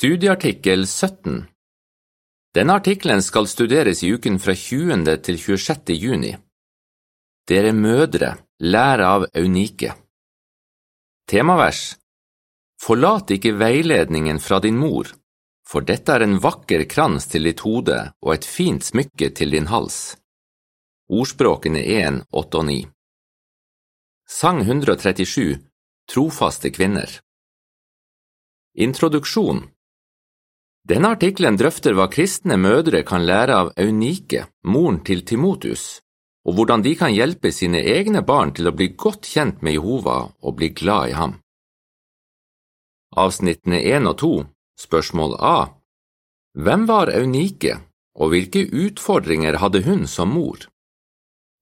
Studieartikkel 0.00 0.86
17 0.86 1.42
Denne 2.54 2.72
artikkelen 2.72 3.20
skal 3.22 3.44
studeres 3.44 3.98
i 4.02 4.14
uken 4.14 4.38
fra 4.40 4.54
20. 4.56 5.02
til 5.20 5.38
26. 5.38 5.92
juni. 5.92 6.30
Dere 7.44 7.74
mødre, 7.76 8.30
lær 8.64 9.02
av 9.04 9.26
Eunike. 9.36 9.90
Temavers 11.28 11.98
Forlat 12.80 13.34
ikke 13.36 13.52
veiledningen 13.60 14.40
fra 14.40 14.56
din 14.64 14.78
mor, 14.80 15.10
for 15.68 15.84
dette 15.84 16.14
er 16.16 16.24
en 16.24 16.38
vakker 16.40 16.86
krans 16.88 17.28
til 17.28 17.44
ditt 17.50 17.60
hode 17.60 17.98
og 18.24 18.32
et 18.32 18.48
fint 18.48 18.86
smykke 18.86 19.28
til 19.36 19.52
din 19.52 19.68
hals. 19.68 19.98
Ordspråkene 21.12 21.82
1, 21.84 22.22
8 22.32 22.62
og 22.62 22.64
9 22.70 22.78
Sang 24.38 24.62
137 24.64 25.60
Trofaste 26.08 26.72
kvinner 26.72 27.18
Introduksjon 28.88 29.60
Denne 30.90 31.12
artikkelen 31.14 31.54
drøfter 31.54 31.94
hva 31.94 32.08
kristne 32.10 32.56
mødre 32.58 33.04
kan 33.06 33.22
lære 33.22 33.54
av 33.62 33.68
Eunike, 33.78 34.48
moren 34.66 34.96
til 35.06 35.20
Timotus, 35.22 36.00
og 36.42 36.56
hvordan 36.56 36.82
de 36.82 36.96
kan 36.98 37.14
hjelpe 37.14 37.52
sine 37.54 37.78
egne 37.92 38.24
barn 38.26 38.50
til 38.56 38.66
å 38.66 38.72
bli 38.74 38.88
godt 38.98 39.28
kjent 39.30 39.62
med 39.62 39.76
Jehova 39.76 40.16
og 40.42 40.56
bli 40.58 40.72
glad 40.80 41.12
i 41.12 41.14
ham. 41.14 41.36
Avsnittene 43.14 43.78
1 43.92 44.10
og 44.10 44.18
2, 44.24 44.32
spørsmål 44.82 45.38
A 45.38 45.58
Hvem 46.58 46.88
var 46.90 47.14
Eunike, 47.14 47.78
og 48.18 48.34
hvilke 48.34 48.66
utfordringer 48.66 49.60
hadde 49.62 49.86
hun 49.86 50.06
som 50.10 50.34
mor? 50.34 50.66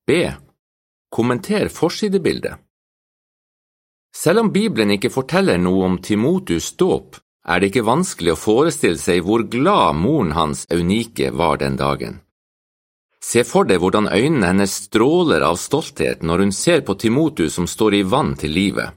B. 0.08 0.24
Kommenter 1.12 1.68
forsidebildet. 1.68 2.56
Selv 4.16 4.46
om 4.46 4.52
Bibelen 4.52 4.96
ikke 4.96 5.12
forteller 5.12 5.60
noe 5.60 5.84
om 5.84 6.00
Timotus' 6.00 6.72
dåp, 6.80 7.20
er 7.48 7.60
det 7.60 7.70
ikke 7.70 7.88
vanskelig 7.88 8.34
å 8.34 8.40
forestille 8.40 9.00
seg 9.00 9.24
hvor 9.24 9.44
glad 9.48 9.96
moren 9.96 10.34
hans 10.36 10.66
Eunike 10.72 11.30
var 11.32 11.60
den 11.62 11.78
dagen. 11.80 12.20
Se 13.20 13.42
for 13.44 13.66
deg 13.68 13.80
hvordan 13.82 14.10
øynene 14.12 14.52
hennes 14.52 14.74
stråler 14.84 15.42
av 15.42 15.56
stolthet 15.58 16.22
når 16.22 16.44
hun 16.44 16.52
ser 16.54 16.84
på 16.86 16.94
Timotus 17.00 17.56
som 17.56 17.66
står 17.66 17.98
i 17.98 18.02
vann 18.06 18.36
til 18.38 18.52
livet. 18.54 18.94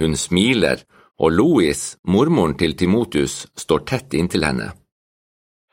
Hun 0.00 0.16
smiler, 0.18 0.82
og 1.22 1.30
Louis, 1.32 1.80
mormoren 2.10 2.56
til 2.58 2.74
Timotus, 2.74 3.46
står 3.54 3.86
tett 3.86 4.16
inntil 4.18 4.44
henne. 4.44 4.72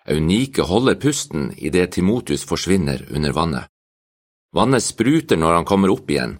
Eunike 0.05 0.65
holder 0.69 0.97
pusten 1.01 1.51
idet 1.57 1.97
Timotus 1.97 2.45
forsvinner 2.45 3.03
under 3.09 3.33
vannet. 3.33 3.67
Vannet 4.53 4.83
spruter 4.83 5.39
når 5.39 5.59
han 5.59 5.67
kommer 5.67 5.93
opp 5.93 6.09
igjen. 6.09 6.37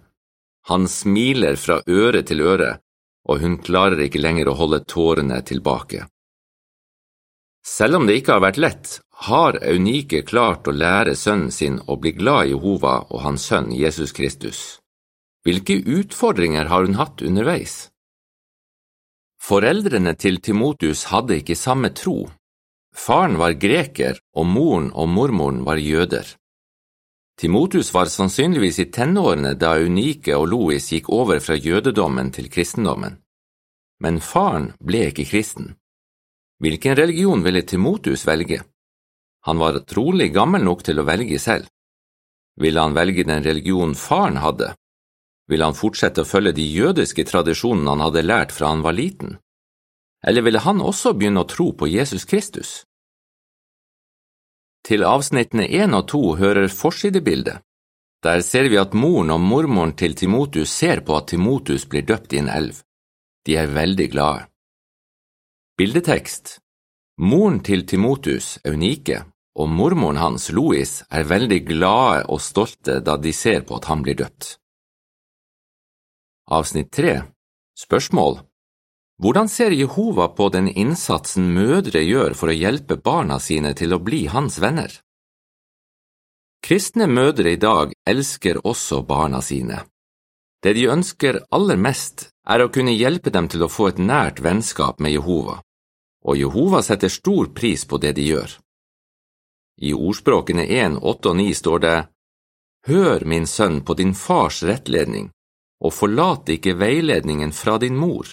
Han 0.70 0.88
smiler 0.88 1.58
fra 1.58 1.80
øre 1.88 2.22
til 2.28 2.42
øre, 2.46 2.78
og 3.30 3.42
hun 3.44 3.60
klarer 3.62 4.02
ikke 4.06 4.22
lenger 4.22 4.50
å 4.50 4.58
holde 4.58 4.82
tårene 4.90 5.42
tilbake. 5.46 6.08
Selv 7.62 8.00
om 8.00 8.08
det 8.10 8.18
ikke 8.18 8.38
har 8.38 8.46
vært 8.48 8.62
lett, 8.62 9.00
har 9.30 9.60
Eunike 9.62 10.24
klart 10.26 10.66
å 10.68 10.74
lære 10.74 11.14
sønnen 11.16 11.52
sin 11.54 11.78
å 11.86 11.98
bli 12.02 12.16
glad 12.18 12.48
i 12.48 12.56
Jehova 12.56 12.96
og 13.12 13.22
hans 13.22 13.46
sønn 13.52 13.70
Jesus 13.76 14.16
Kristus. 14.18 14.80
Hvilke 15.46 15.78
utfordringer 15.78 16.70
har 16.74 16.86
hun 16.86 16.98
hatt 16.98 17.22
underveis? 17.22 17.92
Foreldrene 19.42 20.14
til 20.18 20.42
Timotus 20.42 21.08
hadde 21.14 21.40
ikke 21.42 21.58
samme 21.58 21.90
tro. 21.98 22.30
Faren 22.94 23.38
var 23.42 23.58
greker, 23.58 24.20
og 24.38 24.46
moren 24.46 24.92
og 24.94 25.10
mormoren 25.10 25.64
var 25.66 25.82
jøder. 25.82 26.28
Timotus 27.42 27.94
var 27.94 28.06
sannsynligvis 28.06 28.80
i 28.80 28.84
tenårene 28.94 29.56
da 29.58 29.72
Unike 29.82 30.36
og 30.38 30.44
Louis 30.52 30.86
gikk 30.94 31.08
over 31.10 31.40
fra 31.42 31.56
jødedommen 31.58 32.28
til 32.30 32.52
kristendommen. 32.54 33.16
Men 33.98 34.20
faren 34.22 34.68
ble 34.78 35.08
ikke 35.10 35.26
kristen. 35.26 35.72
Hvilken 36.62 36.94
religion 37.00 37.42
ville 37.42 37.64
Timotus 37.66 38.28
velge? 38.30 38.60
Han 39.50 39.58
var 39.58 39.80
trolig 39.90 40.30
gammel 40.36 40.62
nok 40.62 40.84
til 40.86 41.02
å 41.02 41.08
velge 41.08 41.40
selv. 41.42 41.66
Ville 42.62 42.78
han 42.78 42.94
velge 42.94 43.26
den 43.26 43.42
religionen 43.42 43.98
faren 43.98 44.38
hadde? 44.38 44.76
Ville 45.50 45.66
han 45.66 45.80
fortsette 45.82 46.22
å 46.22 46.30
følge 46.30 46.54
de 46.62 46.68
jødiske 46.70 47.26
tradisjonene 47.26 47.90
han 47.96 48.06
hadde 48.06 48.28
lært 48.28 48.54
fra 48.54 48.70
han 48.70 48.86
var 48.86 48.94
liten? 48.94 49.40
Eller 50.22 50.46
ville 50.46 50.62
han 50.62 50.78
også 50.78 51.18
begynne 51.18 51.42
å 51.42 51.50
tro 51.50 51.72
på 51.74 51.90
Jesus 51.90 52.30
Kristus? 52.30 52.84
Til 54.88 55.04
avsnittene 55.06 55.68
én 55.68 55.94
og 55.94 56.08
to 56.10 56.36
hører 56.42 56.68
forsidebildet. 56.68 57.62
Der 58.24 58.42
ser 58.46 58.70
vi 58.70 58.78
at 58.78 58.94
moren 58.94 59.34
og 59.34 59.42
mormoren 59.42 59.94
til 59.98 60.16
Timotus 60.16 60.70
ser 60.70 61.02
på 61.06 61.18
at 61.18 61.32
Timotus 61.32 61.88
blir 61.90 62.06
døpt 62.06 62.34
i 62.34 62.42
en 62.42 62.50
elv. 62.50 62.82
De 63.46 63.58
er 63.58 63.74
veldig 63.74 64.08
glade. 64.14 64.46
Bildetekst 65.78 66.60
Moren 67.18 67.60
til 67.66 67.86
Timotus, 67.86 68.60
Eunike, 68.66 69.24
og 69.56 69.70
mormoren 69.70 70.18
hans, 70.18 70.50
Louis, 70.50 71.02
er 71.10 71.28
veldig 71.30 71.60
glade 71.68 72.24
og 72.30 72.42
stolte 72.42 73.00
da 73.06 73.18
de 73.18 73.34
ser 73.34 73.66
på 73.66 73.78
at 73.78 73.90
han 73.90 74.02
blir 74.06 74.18
døpt. 74.22 74.58
Avsnitt 76.52 76.92
3 76.94 77.22
Spørsmål 77.78 78.42
Hvordan 79.22 79.50
ser 79.50 79.72
Jehova 79.72 80.28
på 80.28 80.50
den 80.50 80.68
innsatsen 80.68 81.52
mødre 81.54 82.02
gjør 82.02 82.34
for 82.34 82.50
å 82.50 82.56
hjelpe 82.58 82.96
barna 82.98 83.38
sine 83.38 83.76
til 83.78 83.94
å 83.94 84.00
bli 84.02 84.24
hans 84.34 84.58
venner? 84.58 84.96
Kristne 86.66 87.06
mødre 87.06 87.54
i 87.54 87.60
dag 87.62 87.94
elsker 88.10 88.64
også 88.66 89.04
barna 89.06 89.44
sine. 89.46 89.84
Det 90.66 90.74
de 90.74 90.88
ønsker 90.90 91.38
aller 91.54 91.78
mest, 91.78 92.32
er 92.50 92.66
å 92.66 92.72
kunne 92.74 92.98
hjelpe 92.98 93.30
dem 93.30 93.46
til 93.46 93.62
å 93.62 93.70
få 93.70 93.92
et 93.92 94.02
nært 94.02 94.42
vennskap 94.42 94.98
med 94.98 95.14
Jehova, 95.14 95.60
og 96.26 96.42
Jehova 96.42 96.82
setter 96.82 97.14
stor 97.14 97.54
pris 97.54 97.86
på 97.86 98.02
det 98.02 98.16
de 98.18 98.26
gjør. 98.26 98.58
I 99.86 99.94
ordspråkene 99.94 100.66
1, 100.66 100.98
8 100.98 101.30
og 101.30 101.42
9 101.46 101.54
står 101.62 101.86
det 101.86 101.96
Hør, 102.90 103.26
min 103.30 103.46
sønn, 103.46 103.84
på 103.86 103.94
din 103.94 104.18
fars 104.18 104.64
rettledning, 104.66 105.30
og 105.86 105.94
forlat 105.94 106.50
ikke 106.50 106.80
veiledningen 106.82 107.54
fra 107.54 107.78
din 107.78 107.98
mor, 107.98 108.26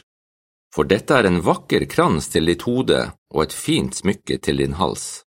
for 0.75 0.89
dette 0.89 1.15
er 1.15 1.29
en 1.29 1.41
vakker 1.45 1.87
krans 1.91 2.29
til 2.33 2.51
ditt 2.51 2.67
hode 2.69 3.01
og 3.35 3.43
et 3.45 3.55
fint 3.55 3.95
smykke 3.95 4.39
til 4.45 4.61
din 4.63 4.77
hals. 4.81 5.25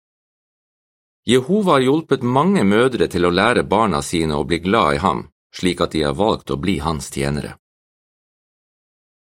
Jehova 1.29 1.77
har 1.77 1.85
hjulpet 1.85 2.25
mange 2.25 2.65
mødre 2.65 3.09
til 3.13 3.29
å 3.29 3.35
lære 3.35 3.67
barna 3.69 4.01
sine 4.03 4.39
å 4.39 4.47
bli 4.49 4.59
glad 4.65 4.97
i 4.97 5.01
ham, 5.05 5.27
slik 5.53 5.83
at 5.85 5.93
de 5.93 6.05
har 6.07 6.17
valgt 6.17 6.51
å 6.51 6.57
bli 6.57 6.79
hans 6.81 7.11
tjenere. 7.13 7.57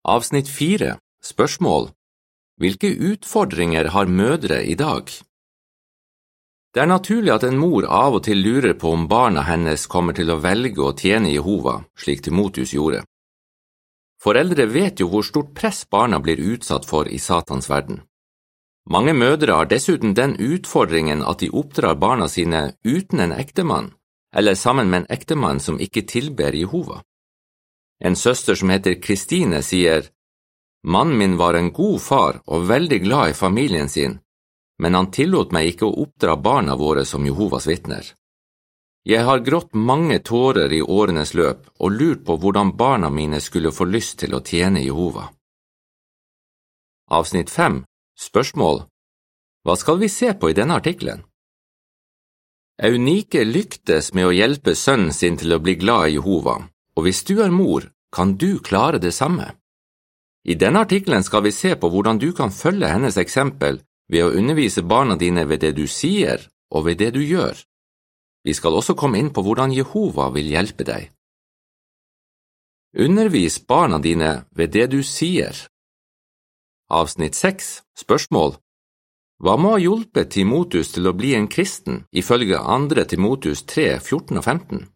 Avsnitt 0.07 0.47
fire 0.47 0.97
Spørsmål 1.19 1.89
Hvilke 2.59 2.87
utfordringer 2.87 3.91
har 3.91 4.07
mødre 4.07 4.61
i 4.63 4.75
dag? 4.79 5.11
Det 6.73 6.81
er 6.83 6.87
naturlig 6.87 7.33
at 7.33 7.43
en 7.43 7.57
mor 7.59 7.83
av 7.83 8.15
og 8.19 8.23
til 8.23 8.39
lurer 8.39 8.75
på 8.79 8.93
om 8.95 9.07
barna 9.11 9.43
hennes 9.43 9.87
kommer 9.91 10.15
til 10.15 10.31
å 10.31 10.39
velge 10.39 10.83
å 10.85 10.93
tjene 10.95 11.33
Jehova, 11.33 11.81
slik 11.99 12.23
Timotus 12.23 12.71
gjorde. 12.75 13.03
Foreldre 14.23 14.65
vet 14.65 14.99
jo 14.99 15.07
hvor 15.07 15.23
stort 15.23 15.53
press 15.55 15.85
barna 15.89 16.19
blir 16.19 16.39
utsatt 16.53 16.85
for 16.85 17.07
i 17.07 17.19
Satans 17.19 17.69
verden. 17.69 18.01
Mange 18.89 19.13
mødre 19.13 19.55
har 19.55 19.69
dessuten 19.69 20.15
den 20.17 20.35
utfordringen 20.35 21.21
at 21.23 21.39
de 21.39 21.49
oppdrar 21.49 21.95
barna 21.95 22.27
sine 22.27 22.73
uten 22.83 23.19
en 23.19 23.31
ektemann, 23.31 23.93
eller 24.35 24.55
sammen 24.55 24.89
med 24.89 25.03
en 25.03 25.11
ektemann 25.13 25.59
som 25.59 25.79
ikke 25.79 26.07
tilber 26.09 26.55
Jehova. 26.55 27.03
En 28.03 28.15
søster 28.15 28.55
som 28.55 28.69
heter 28.69 28.99
Kristine, 29.01 29.61
sier, 29.61 30.09
Mannen 30.83 31.17
min 31.17 31.37
var 31.37 31.53
en 31.53 31.73
god 31.75 32.01
far 32.01 32.41
og 32.47 32.67
veldig 32.67 32.99
glad 33.03 33.29
i 33.29 33.33
familien 33.33 33.89
sin, 33.89 34.19
men 34.79 34.95
han 34.95 35.11
tillot 35.11 35.51
meg 35.51 35.73
ikke 35.73 35.89
å 35.89 35.95
oppdra 36.05 36.37
barna 36.39 36.75
våre 36.79 37.05
som 37.05 37.25
Jehovas 37.25 37.67
vitner. 37.67 38.15
Jeg 39.09 39.25
har 39.25 39.39
grått 39.41 39.73
mange 39.73 40.19
tårer 40.21 40.69
i 40.69 40.83
årenes 40.85 41.31
løp 41.33 41.63
og 41.81 41.93
lurt 41.97 42.19
på 42.27 42.35
hvordan 42.37 42.75
barna 42.77 43.07
mine 43.09 43.39
skulle 43.41 43.71
få 43.73 43.87
lyst 43.89 44.19
til 44.21 44.35
å 44.37 44.41
tjene 44.45 44.83
Jehova. 44.83 45.23
Avsnitt 47.09 47.49
5 47.49 47.79
Spørsmål 48.21 48.83
Hva 49.65 49.75
skal 49.81 49.97
vi 50.03 50.09
se 50.13 50.29
på 50.37 50.51
i 50.51 50.57
denne 50.59 50.77
artikkelen? 50.77 51.23
Eunike 52.85 53.41
lyktes 53.47 54.11
med 54.13 54.29
å 54.29 54.35
hjelpe 54.35 54.75
sønnen 54.77 55.15
sin 55.15 55.39
til 55.41 55.57
å 55.57 55.59
bli 55.63 55.73
glad 55.81 56.11
i 56.11 56.19
Jehova, 56.19 56.59
og 56.93 57.07
hvis 57.07 57.23
du 57.25 57.41
er 57.41 57.49
mor, 57.49 57.89
kan 58.13 58.35
du 58.37 58.59
klare 58.61 59.01
det 59.01 59.15
samme. 59.17 59.55
I 60.45 60.53
denne 60.53 60.85
artikkelen 60.85 61.25
skal 61.25 61.47
vi 61.47 61.55
se 61.55 61.73
på 61.73 61.89
hvordan 61.89 62.21
du 62.21 62.29
kan 62.37 62.53
følge 62.53 62.93
hennes 62.93 63.17
eksempel 63.17 63.81
ved 64.05 64.27
å 64.27 64.37
undervise 64.37 64.85
barna 64.85 65.17
dine 65.17 65.49
ved 65.49 65.65
det 65.65 65.73
du 65.81 65.87
sier 65.89 66.45
og 66.69 66.85
ved 66.85 67.01
det 67.01 67.15
du 67.17 67.23
gjør. 67.25 67.57
Vi 68.45 68.53
skal 68.55 68.77
også 68.79 68.95
komme 68.95 69.19
inn 69.19 69.31
på 69.35 69.43
hvordan 69.43 69.73
Jehova 69.75 70.29
vil 70.35 70.51
hjelpe 70.53 70.85
deg. 70.87 71.09
Undervis 72.97 73.59
barna 73.67 73.99
dine 74.01 74.45
ved 74.55 74.73
det 74.73 74.87
du 74.93 75.03
sier. 75.03 75.53
Avsnitt 76.89 77.35
6 77.37 77.83
Spørsmål 78.01 78.55
Hva 79.43 79.57
må 79.61 79.75
ha 79.75 79.81
hjulpet 79.83 80.31
Timotus 80.33 80.89
til 80.95 81.05
å 81.05 81.13
bli 81.13 81.35
en 81.37 81.45
kristen, 81.51 82.05
ifølge 82.11 82.57
2. 82.57 83.05
Timotus 83.11 83.61
3, 83.69 83.99
14 83.99 84.41
og 84.41 84.43
15? 84.43 84.87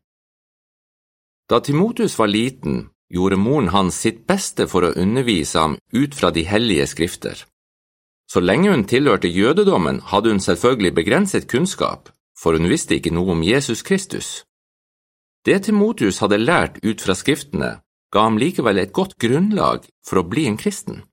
Da 1.52 1.60
Timotus 1.60 2.18
var 2.18 2.32
liten, 2.32 2.90
gjorde 3.14 3.38
moren 3.38 3.70
hans 3.76 4.00
sitt 4.02 4.26
beste 4.26 4.66
for 4.72 4.88
å 4.88 4.96
undervise 4.98 5.60
ham 5.60 5.78
ut 5.94 6.16
fra 6.18 6.32
de 6.34 6.48
hellige 6.50 6.88
skrifter. 6.90 7.46
Så 8.26 8.42
lenge 8.42 8.72
hun 8.72 8.88
tilhørte 8.90 9.30
jødedommen, 9.30 10.02
hadde 10.10 10.34
hun 10.34 10.42
selvfølgelig 10.42 10.96
begrenset 10.98 11.46
kunnskap, 11.52 12.10
for 12.38 12.58
hun 12.58 12.70
visste 12.70 12.98
ikke 12.98 13.14
noe 13.14 13.36
om 13.36 13.44
Jesus 13.44 13.84
Kristus. 13.86 14.44
Det 15.46 15.66
Timotius 15.66 16.22
hadde 16.24 16.40
lært 16.40 16.80
ut 16.84 17.02
fra 17.04 17.16
skriftene, 17.16 17.72
ga 18.14 18.26
ham 18.28 18.40
likevel 18.40 18.80
et 18.80 18.94
godt 18.96 19.18
grunnlag 19.20 19.88
for 20.06 20.22
å 20.22 20.28
bli 20.28 20.48
en 20.48 20.58
kristen. 20.58 21.04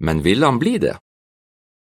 Men 0.00 0.22
ville 0.24 0.46
han 0.46 0.58
bli 0.58 0.78
det? 0.80 0.96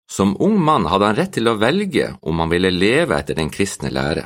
Som 0.09 0.35
ung 0.41 0.57
mann 0.57 0.87
hadde 0.89 1.05
han 1.05 1.17
rett 1.19 1.35
til 1.37 1.47
å 1.47 1.59
velge 1.61 2.15
om 2.21 2.39
han 2.41 2.49
ville 2.49 2.71
leve 2.73 3.19
etter 3.19 3.37
den 3.37 3.51
kristne 3.53 3.91
lære. 3.93 4.25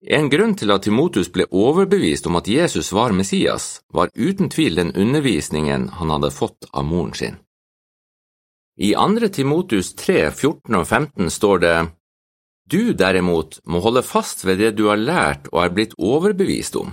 En 0.00 0.28
grunn 0.32 0.54
til 0.56 0.72
at 0.72 0.84
Timotus 0.84 1.28
ble 1.32 1.44
overbevist 1.52 2.26
om 2.28 2.36
at 2.40 2.48
Jesus 2.48 2.92
var 2.92 3.12
Messias, 3.12 3.80
var 3.92 4.12
uten 4.14 4.48
tvil 4.48 4.76
den 4.76 4.92
undervisningen 4.96 5.88
han 6.00 6.12
hadde 6.12 6.32
fått 6.32 6.68
av 6.72 6.84
moren 6.88 7.12
sin. 7.16 7.36
I 8.80 8.94
2. 8.96 9.28
Timotus 9.28 9.94
3, 9.94 10.30
14 10.30 10.76
og 10.76 10.86
15 10.86 11.30
står 11.30 11.58
det 11.64 11.74
Du 12.70 12.92
derimot 12.94 13.58
må 13.66 13.80
holde 13.82 14.02
fast 14.06 14.44
ved 14.46 14.60
det 14.62 14.76
du 14.78 14.86
har 14.86 15.00
lært 15.00 15.48
og 15.50 15.64
er 15.64 15.72
blitt 15.74 15.96
overbevist 15.98 16.76
om. 16.78 16.92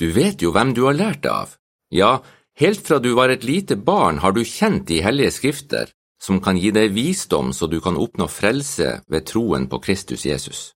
Du 0.00 0.08
vet 0.10 0.42
jo 0.42 0.50
hvem 0.50 0.72
du 0.74 0.82
har 0.88 0.98
lært 0.98 1.28
av. 1.30 1.54
Ja, 1.94 2.24
helt 2.58 2.82
fra 2.82 2.98
du 2.98 3.12
var 3.14 3.30
et 3.30 3.46
lite 3.46 3.76
barn 3.76 4.18
har 4.24 4.34
du 4.34 4.42
kjent 4.42 4.88
de 4.88 4.98
hellige 5.04 5.36
skrifter, 5.38 5.92
som 6.22 6.40
kan 6.42 6.58
gi 6.58 6.72
deg 6.74 6.94
visdom 6.96 7.52
så 7.54 7.68
du 7.70 7.78
kan 7.84 7.98
oppnå 7.98 8.26
frelse 8.26 9.02
ved 9.06 9.28
troen 9.30 9.68
på 9.70 9.78
Kristus 9.86 10.26
Jesus. 10.26 10.72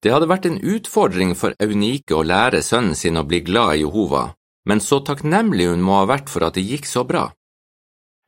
Det 0.00 0.12
hadde 0.12 0.28
vært 0.28 0.48
en 0.48 0.60
utfordring 0.60 1.32
for 1.36 1.56
Eunike 1.60 2.16
å 2.16 2.24
lære 2.24 2.64
sønnen 2.64 2.96
sin 2.96 3.20
å 3.20 3.24
bli 3.28 3.40
glad 3.44 3.76
i 3.76 3.84
Jehova, 3.84 4.30
men 4.68 4.80
så 4.80 5.00
takknemlig 5.04 5.68
hun 5.70 5.84
må 5.84 6.00
ha 6.00 6.08
vært 6.08 6.32
for 6.32 6.44
at 6.44 6.56
det 6.56 6.64
gikk 6.64 6.88
så 6.88 7.04
bra. 7.08 7.30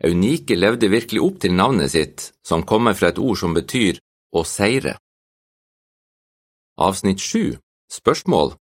Eunike 0.04 0.56
levde 0.56 0.92
virkelig 0.92 1.22
opp 1.24 1.40
til 1.40 1.56
navnet 1.56 1.92
sitt, 1.92 2.32
som 2.44 2.64
kommer 2.68 2.96
fra 2.96 3.12
et 3.12 3.20
ord 3.20 3.40
som 3.40 3.56
betyr 3.56 4.00
å 4.32 4.44
seire. 4.44 4.96
Avsnitt 6.76 7.20
7 7.20 7.58
Spørsmål 7.92 8.56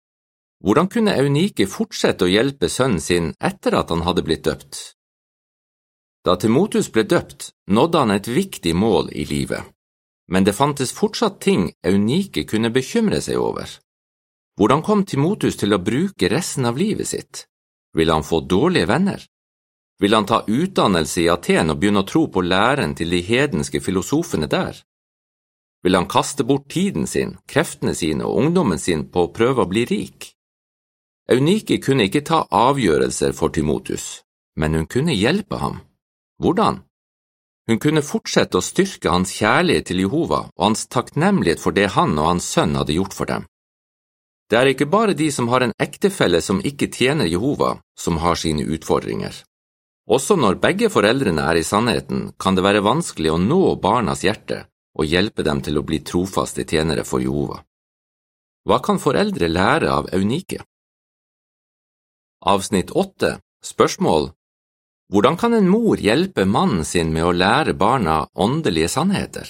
Hvordan 0.61 0.87
kunne 0.93 1.13
Eunike 1.17 1.65
fortsette 1.65 2.25
å 2.25 2.29
hjelpe 2.29 2.69
sønnen 2.69 3.01
sin 3.01 3.31
etter 3.41 3.77
at 3.79 3.89
han 3.89 4.03
hadde 4.05 4.23
blitt 4.25 4.45
døpt? 4.45 4.81
Da 6.25 6.35
Timotus 6.37 6.91
ble 6.93 7.03
døpt, 7.09 7.49
nådde 7.65 8.01
han 8.03 8.13
et 8.13 8.27
viktig 8.29 8.75
mål 8.77 9.09
i 9.09 9.25
livet, 9.25 9.63
men 10.29 10.45
det 10.45 10.53
fantes 10.53 10.93
fortsatt 10.93 11.39
ting 11.41 11.71
Eunike 11.81 12.45
kunne 12.45 12.69
bekymre 12.69 13.21
seg 13.25 13.41
over. 13.41 13.65
Hvordan 14.57 14.83
kom 14.85 15.01
Timotus 15.05 15.57
til 15.57 15.73
å 15.73 15.81
bruke 15.81 16.29
resten 16.29 16.69
av 16.69 16.77
livet 16.77 17.09
sitt? 17.09 17.47
Ville 17.97 18.13
han 18.13 18.27
få 18.27 18.43
dårlige 18.45 18.85
venner? 18.91 19.25
Ville 20.01 20.15
han 20.15 20.29
ta 20.29 20.43
utdannelse 20.47 21.23
i 21.23 21.29
Aten 21.29 21.73
og 21.73 21.81
begynne 21.81 22.03
å 22.03 22.09
tro 22.09 22.27
på 22.29 22.41
læren 22.45 22.93
til 22.97 23.09
de 23.09 23.21
hedenske 23.25 23.81
filosofene 23.81 24.49
der? 24.49 24.77
Ville 25.83 25.98
han 25.98 26.07
kaste 26.07 26.44
bort 26.44 26.69
tiden 26.69 27.07
sin, 27.07 27.38
kreftene 27.50 27.95
sine 27.98 28.28
og 28.28 28.38
ungdommen 28.38 28.80
sin 28.80 29.07
på 29.10 29.25
å 29.25 29.31
prøve 29.33 29.66
å 29.66 29.69
bli 29.69 29.86
rik? 29.89 30.30
Eunike 31.31 31.80
kunne 31.81 32.06
ikke 32.06 32.25
ta 32.28 32.44
avgjørelser 32.45 33.33
for 33.33 33.54
Timotus, 33.56 34.22
men 34.60 34.75
hun 34.78 34.86
kunne 34.86 35.16
hjelpe 35.16 35.57
ham. 35.57 35.80
Hvordan? 36.42 36.81
Hun 37.69 37.80
kunne 37.81 38.04
fortsette 38.06 38.60
å 38.60 38.66
styrke 38.66 39.10
hans 39.10 39.33
kjærlighet 39.38 39.89
til 39.89 40.04
Jehova 40.04 40.48
og 40.50 40.66
hans 40.66 40.88
takknemlighet 40.92 41.62
for 41.62 41.74
det 41.74 41.92
han 41.95 42.18
og 42.18 42.33
hans 42.33 42.50
sønn 42.54 42.75
hadde 42.78 42.98
gjort 42.98 43.16
for 43.18 43.30
dem. 43.30 43.45
Det 44.51 44.60
er 44.60 44.74
ikke 44.74 44.89
bare 44.92 45.16
de 45.16 45.30
som 45.31 45.48
har 45.48 45.63
en 45.63 45.78
ektefelle 45.80 46.42
som 46.44 46.60
ikke 46.60 46.92
tjener 46.92 47.30
Jehova, 47.30 47.78
som 47.98 48.19
har 48.19 48.36
sine 48.36 48.66
utfordringer. 48.68 49.31
Også 50.12 50.36
når 50.36 50.60
begge 50.60 50.89
foreldrene 50.92 51.45
er 51.48 51.62
i 51.62 51.63
sannheten, 51.63 52.33
kan 52.38 52.57
det 52.57 52.66
være 52.66 52.83
vanskelig 52.83 53.31
å 53.31 53.39
nå 53.39 53.62
barnas 53.80 54.25
hjerte 54.25 54.66
og 54.97 55.07
hjelpe 55.07 55.43
dem 55.43 55.61
til 55.61 55.79
å 55.79 55.85
bli 55.88 56.01
trofaste 56.03 56.65
tjenere 56.67 57.05
for 57.07 57.23
Jehova. 57.23 57.61
Hva 58.67 58.77
kan 58.83 58.99
foreldre 59.01 59.47
lære 59.49 59.89
av 59.89 60.11
Eunike? 60.13 60.61
Avsnitt 62.41 62.91
8 62.91 63.38
Spørsmål 63.61 64.31
Hvordan 65.11 65.38
kan 65.38 65.53
en 65.53 65.67
mor 65.69 65.99
hjelpe 65.99 66.45
mannen 66.45 66.85
sin 66.85 67.11
med 67.13 67.25
å 67.25 67.33
lære 67.35 67.73
barna 67.73 68.23
åndelige 68.33 68.89
sannheter? 68.89 69.47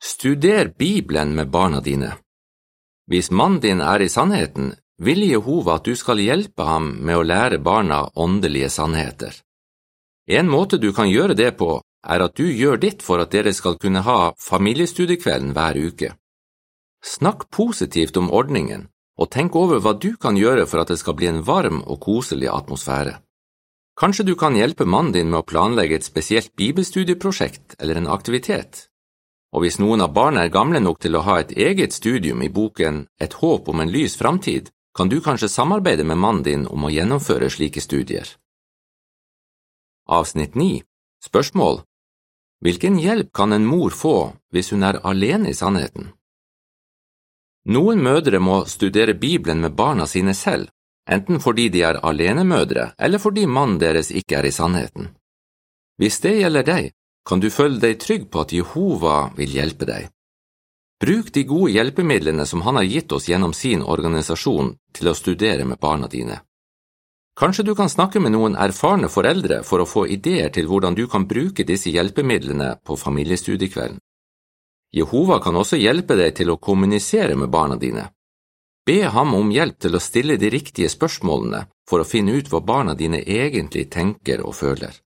Studer 0.00 0.68
Bibelen 0.68 1.34
med 1.34 1.50
barna 1.50 1.80
dine. 1.80 2.12
Hvis 3.10 3.30
mannen 3.30 3.60
din 3.60 3.80
er 3.80 4.04
i 4.04 4.08
sannheten, 4.08 4.74
vil 5.02 5.24
Jehova 5.26 5.78
at 5.78 5.88
du 5.88 5.96
skal 5.96 6.20
hjelpe 6.22 6.62
ham 6.62 6.92
med 7.02 7.18
å 7.18 7.26
lære 7.26 7.58
barna 7.58 8.04
åndelige 8.14 8.70
sannheter. 8.70 9.34
En 10.28 10.48
måte 10.48 10.78
du 10.78 10.92
kan 10.92 11.10
gjøre 11.10 11.34
det 11.34 11.56
på, 11.58 11.80
er 12.06 12.22
at 12.24 12.36
du 12.36 12.46
gjør 12.46 12.78
ditt 12.80 13.02
for 13.02 13.20
at 13.22 13.32
dere 13.32 13.52
skal 13.54 13.78
kunne 13.78 14.04
ha 14.06 14.32
familiestudiekvelden 14.38 15.54
hver 15.56 15.78
uke. 15.78 16.12
Snakk 17.04 17.50
positivt 17.50 18.16
om 18.16 18.30
ordningen 18.30 18.88
og 19.18 19.30
tenk 19.34 19.56
over 19.58 19.80
hva 19.82 19.94
du 19.98 20.14
kan 20.16 20.36
gjøre 20.38 20.66
for 20.70 20.82
at 20.82 20.92
det 20.92 20.98
skal 21.00 21.16
bli 21.18 21.26
en 21.26 21.42
varm 21.42 21.82
og 21.82 21.98
koselig 22.00 22.50
atmosfære. 22.52 23.18
Kanskje 23.98 24.28
du 24.28 24.36
kan 24.38 24.54
hjelpe 24.54 24.86
mannen 24.86 25.12
din 25.12 25.30
med 25.30 25.40
å 25.40 25.46
planlegge 25.46 25.98
et 25.98 26.06
spesielt 26.06 26.52
bibelstudieprosjekt 26.54 27.74
eller 27.82 27.98
en 27.98 28.06
aktivitet. 28.06 28.86
Og 29.50 29.64
hvis 29.64 29.80
noen 29.82 30.04
av 30.04 30.12
barna 30.14 30.44
er 30.44 30.54
gamle 30.54 30.78
nok 30.78 31.00
til 31.02 31.16
å 31.18 31.24
ha 31.26 31.40
et 31.40 31.50
eget 31.56 31.96
studium 31.96 32.42
i 32.42 32.50
boken 32.52 33.06
Et 33.18 33.32
håp 33.32 33.68
om 33.68 33.80
en 33.80 33.90
lys 33.90 34.14
framtid, 34.16 34.70
kan 34.94 35.08
du 35.08 35.20
kanskje 35.20 35.48
samarbeide 35.48 36.04
med 36.04 36.18
mannen 36.18 36.42
din 36.42 36.66
om 36.66 36.84
å 36.84 36.90
gjennomføre 36.90 37.50
slike 37.50 37.80
studier. 37.80 38.28
Avsnitt 40.06 40.54
9 40.54 40.82
Spørsmål 41.24 41.82
Hvilken 42.62 42.98
hjelp 42.98 43.32
kan 43.34 43.52
en 43.52 43.66
mor 43.66 43.90
få 43.90 44.32
hvis 44.54 44.70
hun 44.74 44.82
er 44.86 45.00
alene 45.06 45.50
i 45.50 45.54
sannheten? 45.54 46.12
Noen 47.68 48.02
mødre 48.02 48.40
må 48.40 48.64
studere 48.66 49.14
Bibelen 49.14 49.60
med 49.60 49.76
barna 49.76 50.06
sine 50.06 50.34
selv, 50.34 50.68
enten 51.10 51.40
fordi 51.40 51.68
de 51.68 51.82
er 51.82 52.00
alenemødre 52.10 52.92
eller 52.98 53.18
fordi 53.18 53.46
mannen 53.46 53.80
deres 53.80 54.10
ikke 54.10 54.38
er 54.38 54.48
i 54.48 54.54
sannheten. 54.54 55.10
Hvis 55.98 56.20
det 56.24 56.38
gjelder 56.38 56.66
deg, 56.66 56.92
kan 57.28 57.40
du 57.40 57.50
føle 57.50 57.80
deg 57.82 57.98
trygg 58.00 58.30
på 58.30 58.40
at 58.46 58.54
Jehova 58.54 59.18
vil 59.36 59.52
hjelpe 59.58 59.86
deg. 59.90 60.08
Bruk 60.98 61.32
de 61.34 61.44
gode 61.46 61.74
hjelpemidlene 61.74 62.46
som 62.46 62.62
han 62.66 62.78
har 62.80 62.86
gitt 62.88 63.12
oss 63.12 63.28
gjennom 63.28 63.52
sin 63.54 63.82
organisasjon 63.82 64.72
til 64.94 65.10
å 65.10 65.14
studere 65.14 65.66
med 65.66 65.78
barna 65.78 66.08
dine. 66.10 66.40
Kanskje 67.38 67.62
du 67.62 67.74
kan 67.78 67.88
snakke 67.88 68.18
med 68.18 68.32
noen 68.34 68.56
erfarne 68.58 69.06
foreldre 69.06 69.60
for 69.62 69.78
å 69.78 69.86
få 69.86 70.08
ideer 70.10 70.50
til 70.50 70.66
hvordan 70.66 70.96
du 70.98 71.04
kan 71.06 71.26
bruke 71.30 71.62
disse 71.62 71.92
hjelpemidlene 71.94 72.72
på 72.82 72.96
familiestudiekvelden. 72.98 74.00
Jehova 74.90 75.36
kan 75.44 75.54
også 75.60 75.78
hjelpe 75.78 76.16
deg 76.18 76.34
til 76.34 76.50
å 76.50 76.56
kommunisere 76.58 77.36
med 77.38 77.52
barna 77.52 77.76
dine. 77.78 78.08
Be 78.88 79.04
ham 79.14 79.36
om 79.38 79.52
hjelp 79.54 79.78
til 79.78 79.94
å 79.94 80.02
stille 80.02 80.38
de 80.40 80.50
riktige 80.50 80.90
spørsmålene 80.90 81.66
for 81.86 82.02
å 82.02 82.08
finne 82.08 82.34
ut 82.34 82.50
hva 82.50 82.62
barna 82.64 82.96
dine 82.98 83.20
egentlig 83.22 83.86
tenker 83.92 84.42
og 84.42 84.56
føler. 84.58 84.98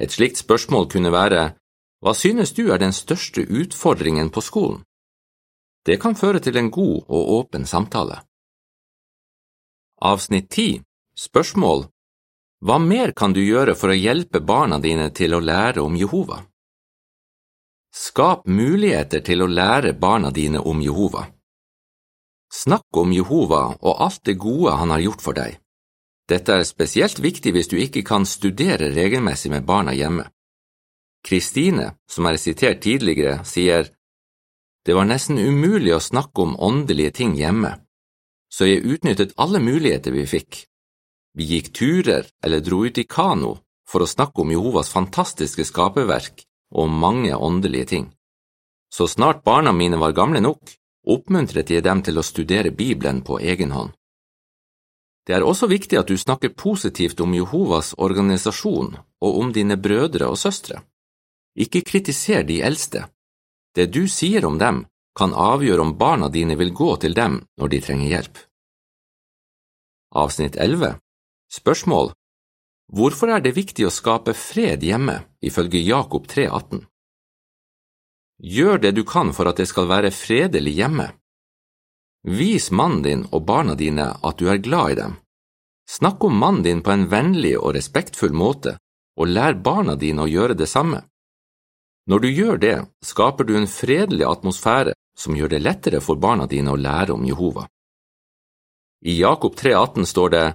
Et 0.00 0.12
slikt 0.12 0.40
spørsmål 0.40 0.88
kunne 0.88 1.12
være 1.12 1.44
Hva 2.00 2.14
synes 2.14 2.54
du 2.56 2.70
er 2.72 2.78
den 2.78 2.96
største 2.96 3.42
utfordringen 3.42 4.30
på 4.30 4.40
skolen? 4.40 4.80
Det 5.84 6.00
kan 6.00 6.16
føre 6.16 6.40
til 6.40 6.56
en 6.56 6.70
god 6.70 7.04
og 7.08 7.32
åpen 7.40 7.66
samtale. 7.66 8.22
Avsnitt 10.00 10.48
10 10.50 10.85
Spørsmål 11.16 11.86
Hva 12.60 12.76
mer 12.78 13.14
kan 13.16 13.32
du 13.32 13.40
gjøre 13.40 13.72
for 13.80 13.88
å 13.88 13.96
hjelpe 13.96 14.42
barna 14.44 14.76
dine 14.76 15.06
til 15.16 15.32
å 15.32 15.40
lære 15.40 15.80
om 15.80 15.94
Jehova? 15.96 16.42
Skap 17.88 18.44
muligheter 18.44 19.22
til 19.24 19.40
å 19.40 19.48
lære 19.48 19.94
barna 19.96 20.28
dine 20.30 20.60
om 20.60 20.82
Jehova. 20.84 21.22
Snakk 22.52 23.00
om 23.00 23.16
Jehova 23.16 23.62
og 23.80 24.04
alt 24.04 24.20
det 24.28 24.36
gode 24.44 24.76
han 24.76 24.92
har 24.92 25.06
gjort 25.06 25.24
for 25.24 25.40
deg. 25.40 25.56
Dette 26.28 26.60
er 26.60 26.68
spesielt 26.68 27.24
viktig 27.24 27.54
hvis 27.56 27.72
du 27.72 27.78
ikke 27.80 28.04
kan 28.04 28.28
studere 28.28 28.92
regelmessig 28.92 29.54
med 29.56 29.64
barna 29.64 29.96
hjemme. 29.96 30.28
Kristine, 31.24 31.94
som 32.04 32.28
er 32.28 32.36
sitert 32.36 32.84
tidligere, 32.84 33.40
sier 33.48 33.88
det 34.84 34.94
var 34.94 35.08
nesten 35.08 35.40
umulig 35.40 35.96
å 35.96 36.04
snakke 36.12 36.44
om 36.44 36.58
åndelige 36.60 37.16
ting 37.24 37.34
hjemme, 37.40 37.72
så 38.52 38.68
jeg 38.68 38.84
utnyttet 38.84 39.32
alle 39.40 39.64
muligheter 39.64 40.12
vi 40.12 40.28
fikk. 40.28 40.66
Vi 41.36 41.44
gikk 41.44 41.72
turer 41.76 42.26
eller 42.44 42.60
dro 42.64 42.86
ut 42.86 42.98
i 42.98 43.04
kano 43.04 43.58
for 43.88 44.02
å 44.02 44.08
snakke 44.08 44.40
om 44.40 44.50
Jehovas 44.50 44.88
fantastiske 44.88 45.66
skaperverk 45.68 46.46
og 46.72 46.88
mange 46.88 47.36
åndelige 47.36 47.90
ting. 47.92 48.06
Så 48.88 49.06
snart 49.08 49.44
barna 49.44 49.72
mine 49.72 50.00
var 50.00 50.16
gamle 50.16 50.40
nok, 50.40 50.72
oppmuntret 51.06 51.70
jeg 51.70 51.84
dem 51.84 52.00
til 52.02 52.18
å 52.18 52.24
studere 52.24 52.72
Bibelen 52.72 53.20
på 53.22 53.38
egen 53.38 53.76
hånd. 53.76 53.92
Det 55.26 55.34
er 55.36 55.44
også 55.44 55.68
viktig 55.68 55.98
at 56.00 56.08
du 56.08 56.16
snakker 56.16 56.54
positivt 56.56 57.20
om 57.20 57.34
Jehovas 57.34 57.92
organisasjon 57.98 58.94
og 58.96 59.38
om 59.40 59.52
dine 59.52 59.76
brødre 59.76 60.30
og 60.30 60.38
søstre. 60.38 60.80
Ikke 61.58 61.82
kritiser 61.82 62.46
de 62.48 62.62
eldste. 62.62 63.08
Det 63.74 63.90
du 63.92 64.06
sier 64.08 64.46
om 64.46 64.58
dem, 64.58 64.86
kan 65.16 65.32
avgjøre 65.32 65.82
om 65.82 65.96
barna 65.98 66.28
dine 66.28 66.56
vil 66.56 66.72
gå 66.72 66.94
til 67.00 67.14
dem 67.16 67.42
når 67.56 67.72
de 67.72 67.80
trenger 67.80 68.08
hjelp. 68.08 68.38
Avsnitt 70.16 70.56
11 70.56 70.96
Spørsmål 71.56 72.12
Hvorfor 72.92 73.32
er 73.32 73.40
det 73.40 73.56
viktig 73.56 73.86
å 73.88 73.94
skape 73.94 74.34
fred 74.36 74.84
hjemme, 74.84 75.22
ifølge 75.40 75.80
Jakob 75.80 76.28
3,18? 76.30 76.84
Gjør 78.36 78.82
det 78.82 78.92
du 78.98 79.02
kan 79.08 79.32
for 79.32 79.48
at 79.48 79.56
det 79.60 79.66
skal 79.70 79.88
være 79.88 80.12
fredelig 80.12 80.74
hjemme. 80.76 81.06
Vis 82.26 82.68
mannen 82.70 83.02
din 83.06 83.22
og 83.32 83.46
barna 83.48 83.74
dine 83.78 84.10
at 84.20 84.36
du 84.38 84.50
er 84.52 84.60
glad 84.60 84.92
i 84.92 84.98
dem. 85.00 85.16
Snakk 85.88 86.24
om 86.28 86.36
mannen 86.36 86.64
din 86.66 86.82
på 86.82 86.92
en 86.92 87.06
vennlig 87.08 87.54
og 87.56 87.72
respektfull 87.78 88.34
måte, 88.34 88.76
og 89.16 89.30
lær 89.32 89.56
barna 89.56 89.96
dine 89.96 90.26
å 90.26 90.30
gjøre 90.30 90.58
det 90.58 90.68
samme. 90.68 91.00
Når 92.10 92.22
du 92.22 92.28
gjør 92.28 92.60
det, 92.62 92.76
skaper 93.02 93.48
du 93.48 93.56
en 93.56 93.70
fredelig 93.70 94.26
atmosfære 94.28 94.94
som 95.16 95.34
gjør 95.38 95.56
det 95.56 95.62
lettere 95.62 96.02
for 96.04 96.20
barna 96.20 96.46
dine 96.46 96.74
å 96.74 96.78
lære 96.78 97.16
om 97.16 97.24
Jehova. 97.24 97.64
I 99.06 99.16
Jakob 99.22 99.56
3,18 99.56 100.04
står 100.12 100.30
det 100.34 100.46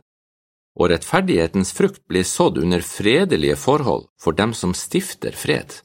og 0.79 0.91
rettferdighetens 0.91 1.73
frukt 1.75 2.03
blir 2.07 2.23
sådd 2.27 2.61
under 2.61 2.83
fredelige 2.85 3.57
forhold 3.59 4.07
for 4.19 4.37
dem 4.37 4.53
som 4.53 4.73
stifter 4.73 5.35
fred. 5.35 5.81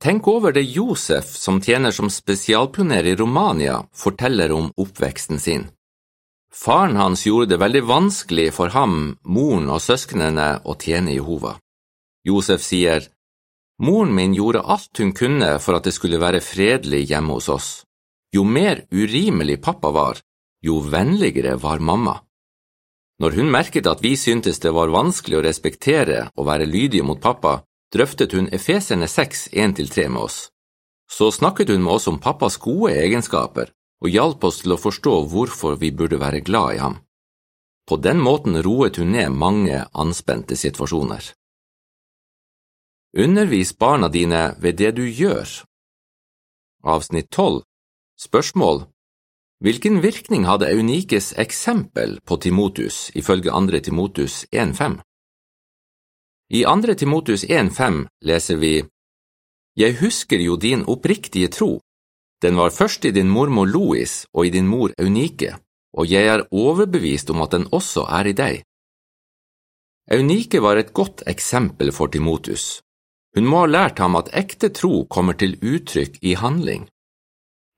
Tenk 0.00 0.28
over 0.28 0.54
det 0.56 0.64
Josef, 0.64 1.36
som 1.36 1.60
tjener 1.60 1.92
som 1.92 2.08
spesialpioner 2.08 3.04
i 3.04 3.16
Romania, 3.16 3.82
forteller 3.92 4.52
om 4.52 4.70
oppveksten 4.76 5.38
sin. 5.38 5.68
Faren 6.50 6.96
hans 6.96 7.26
gjorde 7.26 7.52
det 7.52 7.60
veldig 7.60 7.82
vanskelig 7.86 8.48
for 8.56 8.72
ham, 8.74 9.18
moren 9.22 9.68
og 9.70 9.82
søsknene 9.84 10.62
å 10.64 10.74
tjene 10.80 11.12
Jehova. 11.14 11.58
Josef 12.26 12.64
sier, 12.64 13.04
Moren 13.80 14.14
min 14.14 14.34
gjorde 14.36 14.60
alt 14.60 14.98
hun 15.00 15.12
kunne 15.16 15.54
for 15.64 15.78
at 15.78 15.86
det 15.88 15.94
skulle 15.96 16.20
være 16.20 16.42
fredelig 16.44 17.06
hjemme 17.08 17.38
hos 17.38 17.48
oss. 17.48 17.68
Jo 18.34 18.44
mer 18.44 18.82
urimelig 18.92 19.56
pappa 19.64 19.88
var, 19.90 20.20
jo 20.60 20.82
vennligere 20.84 21.54
var 21.56 21.80
mamma. 21.80 22.18
Når 23.20 23.36
hun 23.36 23.50
merket 23.52 23.86
at 23.86 24.00
vi 24.00 24.14
syntes 24.16 24.62
det 24.64 24.70
var 24.72 24.92
vanskelig 24.92 25.36
å 25.36 25.44
respektere 25.44 26.30
og 26.36 26.46
være 26.48 26.68
lydige 26.68 27.04
mot 27.04 27.20
pappa, 27.20 27.58
drøftet 27.92 28.32
hun 28.32 28.48
Efeserne 28.48 29.08
6, 29.08 29.50
1–3 29.52 30.06
med 30.08 30.22
oss. 30.22 30.38
Så 31.10 31.28
snakket 31.34 31.68
hun 31.68 31.82
med 31.84 31.98
oss 31.98 32.08
om 32.08 32.20
pappas 32.22 32.56
gode 32.56 32.94
egenskaper 32.96 33.74
og 34.00 34.08
hjalp 34.08 34.44
oss 34.48 34.62
til 34.62 34.72
å 34.72 34.80
forstå 34.80 35.14
hvorfor 35.28 35.76
vi 35.76 35.90
burde 35.92 36.20
være 36.20 36.40
glad 36.40 36.74
i 36.74 36.80
ham. 36.80 36.96
På 37.88 37.98
den 38.00 38.22
måten 38.22 38.56
roet 38.62 38.96
hun 38.96 39.12
ned 39.12 39.34
mange 39.34 39.82
anspente 39.92 40.56
situasjoner. 40.56 41.32
Undervis 43.18 43.74
barna 43.76 44.08
dine 44.08 44.54
ved 44.62 44.78
det 44.78 44.94
du 44.96 45.04
gjør. 45.04 45.50
Avsnitt 46.86 47.28
12 47.34 47.66
Spørsmål 48.16 48.86
Hvilken 49.60 50.00
virkning 50.00 50.46
hadde 50.48 50.70
Eunikes 50.72 51.34
eksempel 51.36 52.14
på 52.24 52.36
Timotus 52.40 53.10
ifølge 53.14 53.52
2. 53.52 53.80
Timotus 53.84 54.46
1.5? 54.52 55.00
I 56.48 56.64
2. 56.64 56.94
Timotus 56.94 57.44
1.5 57.44 58.06
leser 58.24 58.56
vi 58.56 58.84
Jeg 59.76 59.98
husker 60.00 60.40
jo 60.40 60.56
din 60.56 60.84
oppriktige 60.88 61.48
tro. 61.48 61.80
Den 62.42 62.56
var 62.56 62.70
først 62.70 63.04
i 63.04 63.10
din 63.10 63.28
mormor 63.28 63.66
Louis 63.66 64.26
og 64.32 64.46
i 64.46 64.50
din 64.50 64.66
mor 64.66 64.94
Eunike, 64.98 65.56
og 65.92 66.10
jeg 66.10 66.26
er 66.26 66.46
overbevist 66.50 67.30
om 67.30 67.42
at 67.42 67.52
den 67.52 67.66
også 67.72 68.06
er 68.08 68.26
i 68.26 68.32
deg. 68.32 68.62
Eunike 70.10 70.62
var 70.62 70.76
et 70.76 70.94
godt 70.94 71.22
eksempel 71.26 71.92
for 71.92 72.06
Timotus. 72.06 72.80
Hun 73.36 73.44
må 73.44 73.60
ha 73.60 73.66
lært 73.66 73.98
ham 73.98 74.16
at 74.16 74.32
ekte 74.32 74.72
tro 74.72 75.04
kommer 75.04 75.36
til 75.36 75.58
uttrykk 75.60 76.16
i 76.22 76.34
handling. 76.34 76.88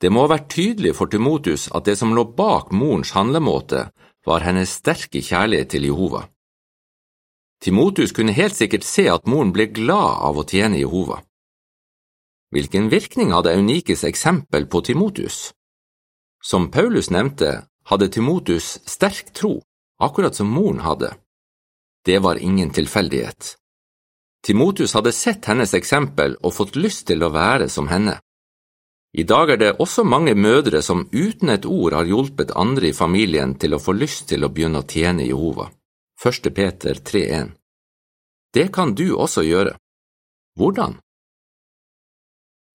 Det 0.02 0.10
må 0.10 0.24
ha 0.24 0.32
vært 0.34 0.50
tydelig 0.50 0.96
for 0.98 1.06
Timotus 1.06 1.68
at 1.70 1.86
det 1.86 1.94
som 2.00 2.10
lå 2.16 2.24
bak 2.34 2.72
morens 2.74 3.12
handlemåte, 3.14 3.92
var 4.26 4.42
hennes 4.42 4.74
sterke 4.80 5.22
kjærlighet 5.22 5.70
til 5.70 5.86
Jehova. 5.86 6.24
Timotus 7.62 8.10
kunne 8.10 8.34
helt 8.34 8.56
sikkert 8.58 8.82
se 8.82 9.06
at 9.10 9.28
moren 9.30 9.52
ble 9.54 9.68
glad 9.70 10.18
av 10.26 10.38
å 10.38 10.46
tjene 10.46 10.80
Jehova. 10.80 11.20
Hvilken 12.50 12.90
virkning 12.90 13.30
hadde 13.32 13.54
Eunikes 13.54 14.02
eksempel 14.04 14.66
på 14.66 14.82
Timotus? 14.82 15.52
Som 16.42 16.70
Paulus 16.74 17.10
nevnte, 17.14 17.68
hadde 17.86 18.10
Timotus 18.10 18.80
sterk 18.86 19.30
tro, 19.32 19.60
akkurat 20.02 20.34
som 20.34 20.50
moren 20.50 20.82
hadde. 20.82 21.14
Det 22.02 22.18
var 22.18 22.42
ingen 22.42 22.74
tilfeldighet. 22.74 23.56
Timotus 24.42 24.98
hadde 24.98 25.14
sett 25.14 25.46
hennes 25.46 25.74
eksempel 25.78 26.34
og 26.42 26.54
fått 26.58 26.74
lyst 26.74 27.06
til 27.06 27.22
å 27.22 27.30
være 27.30 27.70
som 27.70 27.86
henne. 27.86 28.18
I 29.12 29.22
dag 29.28 29.50
er 29.50 29.58
det 29.60 29.72
også 29.76 30.04
mange 30.08 30.32
mødre 30.34 30.80
som 30.82 31.04
uten 31.12 31.50
et 31.52 31.66
ord 31.68 31.92
har 31.92 32.08
hjulpet 32.08 32.54
andre 32.56 32.88
i 32.88 32.96
familien 32.96 33.52
til 33.60 33.76
å 33.76 33.80
få 33.82 33.92
lyst 33.92 34.30
til 34.30 34.46
å 34.46 34.48
begynne 34.48 34.80
å 34.80 34.88
tjene 34.88 35.26
Jehova. 35.26 35.68
1. 36.24 36.48
Peter 36.56 36.96
3,1 36.96 37.52
Det 38.54 38.70
kan 38.72 38.94
du 38.94 39.12
også 39.12 39.44
gjøre. 39.44 39.76
Hvordan? 40.56 40.96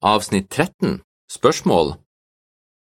Avsnitt 0.05 0.49
13 0.53 1.01
Spørsmål 1.31 1.95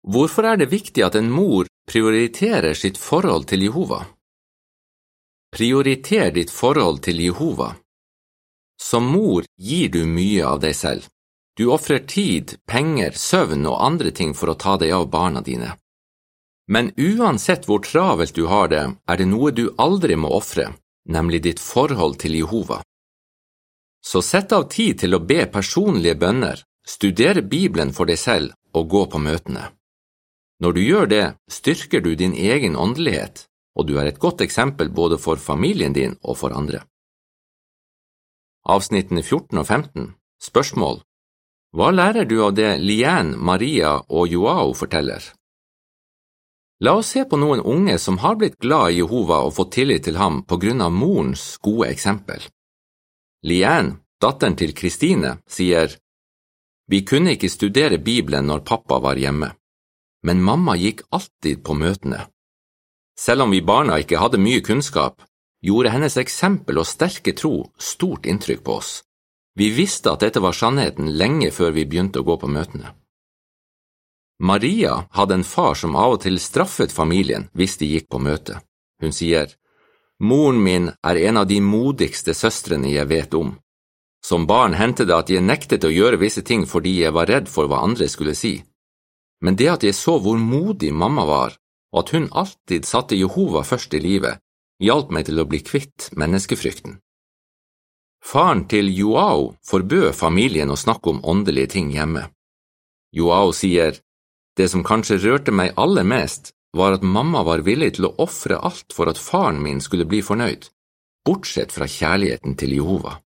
Hvorfor 0.02 0.50
er 0.50 0.58
det 0.58 0.72
viktig 0.74 1.06
at 1.06 1.14
en 1.14 1.30
mor 1.30 1.70
prioriterer 1.86 2.74
sitt 2.74 2.98
forhold 2.98 3.46
til 3.46 3.62
Jehova? 3.68 4.02
Prioriter 5.54 6.34
ditt 6.34 6.50
forhold 6.50 7.04
til 7.06 7.22
Jehova. 7.22 7.76
Som 8.82 9.06
mor 9.14 9.46
gir 9.54 9.94
du 9.94 10.02
mye 10.10 10.42
av 10.42 10.58
deg 10.60 10.74
selv. 10.74 11.06
Du 11.56 11.66
ofrer 11.70 11.98
tid, 11.98 12.56
penger, 12.66 13.14
søvn 13.14 13.66
og 13.70 13.78
andre 13.78 14.10
ting 14.10 14.34
for 14.34 14.50
å 14.50 14.58
ta 14.58 14.74
deg 14.80 14.90
av 14.96 15.06
barna 15.10 15.40
dine. 15.40 15.76
Men 16.66 16.90
uansett 16.96 17.68
hvor 17.68 17.84
travelt 17.84 18.34
du 18.34 18.48
har 18.50 18.70
det, 18.72 18.84
er 19.06 19.20
det 19.20 19.28
noe 19.30 19.52
du 19.54 19.68
aldri 19.78 20.16
må 20.16 20.32
ofre, 20.34 20.72
nemlig 21.06 21.44
ditt 21.44 21.62
forhold 21.62 22.18
til 22.24 22.34
Jehova. 22.40 22.80
Så 24.04 24.22
sett 24.22 24.52
av 24.52 24.66
tid 24.72 24.98
til 25.04 25.14
å 25.14 25.22
be 25.22 25.46
personlige 25.52 26.18
bønner, 26.18 26.64
studere 26.84 27.42
Bibelen 27.42 27.94
for 27.94 28.10
deg 28.10 28.18
selv 28.18 28.56
og 28.74 28.90
gå 28.90 29.04
på 29.12 29.22
møtene. 29.22 29.70
Når 30.60 30.72
du 30.74 30.82
gjør 30.82 31.06
det, 31.06 31.24
styrker 31.50 32.02
du 32.02 32.14
din 32.18 32.34
egen 32.34 32.76
åndelighet, 32.76 33.46
og 33.78 33.86
du 33.86 33.96
er 34.00 34.10
et 34.10 34.18
godt 34.18 34.42
eksempel 34.42 34.90
både 34.90 35.18
for 35.22 35.38
familien 35.38 35.94
din 35.94 36.18
og 36.22 36.38
for 36.40 36.54
andre. 36.56 36.82
Avsnittene 38.64 39.22
14 39.22 39.60
og 39.60 39.66
15 39.66 40.14
Spørsmål 40.40 41.02
hva 41.74 41.88
lærer 41.90 42.28
du 42.30 42.36
av 42.38 42.52
det 42.54 42.76
Lien, 42.78 43.32
Maria 43.34 43.96
og 44.06 44.28
Joao 44.30 44.70
forteller? 44.78 45.24
La 46.86 46.92
oss 47.00 47.08
se 47.14 47.24
på 47.26 47.38
noen 47.40 47.62
unge 47.66 47.96
som 47.98 48.20
har 48.22 48.36
blitt 48.38 48.60
glad 48.62 48.92
i 48.92 49.00
Jehova 49.00 49.40
og 49.42 49.56
fått 49.56 49.72
tillit 49.74 50.04
til 50.06 50.20
ham 50.20 50.44
på 50.46 50.58
grunn 50.62 50.84
av 50.84 50.92
morens 50.94 51.56
gode 51.58 51.88
eksempel. 51.90 52.44
Lien, 53.42 53.90
datteren 54.22 54.54
til 54.54 54.74
Kristine, 54.78 55.40
sier 55.50 55.96
Vi 56.86 57.00
kunne 57.02 57.34
ikke 57.34 57.50
studere 57.50 57.98
Bibelen 57.98 58.46
når 58.46 58.62
pappa 58.68 59.00
var 59.02 59.18
hjemme, 59.18 59.48
men 60.22 60.44
mamma 60.46 60.76
gikk 60.78 61.02
alltid 61.10 61.64
på 61.66 61.74
møtene. 61.74 62.28
Selv 63.18 63.48
om 63.48 63.50
vi 63.50 63.62
barna 63.62 63.98
ikke 63.98 64.22
hadde 64.22 64.38
mye 64.38 64.62
kunnskap, 64.62 65.26
gjorde 65.58 65.90
hennes 65.90 66.20
eksempel 66.22 66.78
og 66.78 66.86
sterke 66.86 67.34
tro 67.34 67.64
stort 67.78 68.30
inntrykk 68.30 68.62
på 68.62 68.78
oss. 68.78 68.92
Vi 69.54 69.70
visste 69.70 70.10
at 70.10 70.22
dette 70.24 70.42
var 70.42 70.52
sannheten 70.52 71.12
lenge 71.18 71.50
før 71.54 71.74
vi 71.76 71.86
begynte 71.86 72.22
å 72.22 72.26
gå 72.26 72.36
på 72.42 72.50
møtene. 72.50 72.94
Maria 74.42 75.04
hadde 75.14 75.38
en 75.38 75.46
far 75.46 75.76
som 75.78 75.94
av 75.96 76.16
og 76.16 76.24
til 76.24 76.40
straffet 76.42 76.92
familien 76.92 77.46
hvis 77.54 77.76
de 77.78 77.92
gikk 77.92 78.08
på 78.10 78.18
møte. 78.18 78.58
Hun 79.00 79.14
sier, 79.14 79.52
Moren 80.18 80.62
min 80.62 80.90
er 81.02 81.20
en 81.28 81.38
av 81.42 81.46
de 81.46 81.60
modigste 81.60 82.34
søstrene 82.34 82.90
jeg 82.90 83.06
vet 83.10 83.34
om. 83.34 83.54
Som 84.24 84.46
barn 84.46 84.74
hendte 84.74 85.04
det 85.04 85.14
at 85.14 85.30
jeg 85.30 85.44
nektet 85.44 85.84
å 85.84 85.92
gjøre 85.92 86.20
visse 86.22 86.42
ting 86.42 86.64
fordi 86.66 87.00
jeg 87.02 87.14
var 87.14 87.28
redd 87.28 87.50
for 87.50 87.68
hva 87.68 87.82
andre 87.86 88.08
skulle 88.08 88.34
si. 88.38 88.56
Men 89.44 89.58
det 89.60 89.68
at 89.68 89.84
jeg 89.84 89.94
så 89.94 90.16
hvor 90.18 90.38
modig 90.40 90.94
mamma 90.94 91.26
var, 91.28 91.58
og 91.92 92.04
at 92.04 92.14
hun 92.14 92.30
alltid 92.32 92.86
satte 92.88 93.18
Jehova 93.18 93.62
først 93.62 93.94
i 93.94 94.00
livet, 94.00 94.40
hjalp 94.80 95.12
meg 95.12 95.28
til 95.28 95.38
å 95.38 95.46
bli 95.46 95.60
kvitt 95.62 96.08
menneskefrykten. 96.16 96.98
Faren 98.24 98.64
til 98.68 98.88
Joao 98.96 99.50
forbød 99.68 100.14
familien 100.16 100.72
å 100.72 100.80
snakke 100.80 101.12
om 101.12 101.20
åndelige 101.28 101.74
ting 101.76 101.90
hjemme. 101.92 102.30
Joao 103.12 103.52
sier, 103.52 103.98
det 104.56 104.70
som 104.72 104.84
kanskje 104.86 105.20
rørte 105.20 105.52
meg 105.52 105.74
aller 105.76 106.06
mest, 106.08 106.54
var 106.74 106.96
at 106.96 107.04
mamma 107.04 107.44
var 107.46 107.62
villig 107.66 107.92
til 107.98 108.08
å 108.08 108.14
ofre 108.24 108.56
alt 108.56 108.96
for 108.96 109.12
at 109.12 109.20
faren 109.20 109.60
min 109.62 109.82
skulle 109.84 110.08
bli 110.08 110.22
fornøyd, 110.24 110.66
bortsett 111.26 111.74
fra 111.74 111.86
kjærligheten 111.86 112.56
til 112.58 112.74
Jehova. 112.78 113.20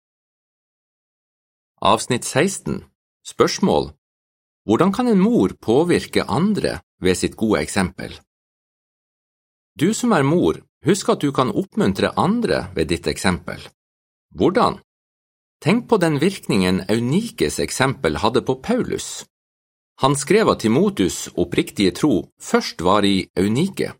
Avsnitt 1.83 2.23
16 2.25 2.81
Spørsmål 3.27 3.91
Hvordan 4.65 4.95
kan 4.95 5.11
en 5.11 5.21
mor 5.21 5.53
påvirke 5.61 6.23
andre 6.23 6.79
ved 7.03 7.19
sitt 7.19 7.35
gode 7.37 7.61
eksempel? 7.61 8.15
Du 9.75 9.91
som 9.93 10.15
er 10.15 10.23
mor, 10.23 10.63
husk 10.87 11.11
at 11.11 11.21
du 11.21 11.33
kan 11.35 11.51
oppmuntre 11.51 12.15
andre 12.15 12.69
ved 12.73 12.89
ditt 12.95 13.11
eksempel. 13.11 13.59
Hvordan? 14.35 14.79
Tenk 15.63 15.87
på 15.89 15.97
den 15.97 16.19
virkningen 16.19 16.81
Eunikes 16.91 17.59
eksempel 17.59 18.17
hadde 18.19 18.41
på 18.41 18.57
Paulus. 18.59 19.23
Han 20.03 20.15
skrev 20.15 20.49
at 20.51 20.63
Timotus' 20.63 21.29
oppriktige 21.39 21.91
tro 21.91 22.27
først 22.41 22.83
var 22.83 23.05
i 23.07 23.29
Eunike, 23.39 23.93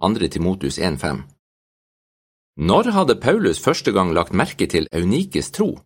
2. 0.00 0.28
Timotus 0.32 0.78
1,5. 0.78 1.22
Når 2.56 2.90
hadde 2.96 3.20
Paulus 3.20 3.60
første 3.60 3.92
gang 3.92 4.14
lagt 4.16 4.32
merke 4.32 4.66
til 4.66 4.88
Eunikes 4.92 5.50
tro? 5.52 5.76